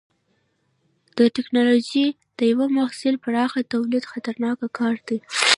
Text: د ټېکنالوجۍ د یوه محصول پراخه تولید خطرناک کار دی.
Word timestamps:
د 1.17 1.19
ټېکنالوجۍ 1.35 2.07
د 2.37 2.39
یوه 2.51 2.67
محصول 2.77 3.15
پراخه 3.25 3.59
تولید 3.73 4.03
خطرناک 4.11 4.59
کار 4.77 4.95
دی. 5.07 5.17